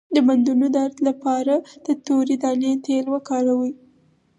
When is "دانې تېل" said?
2.43-3.05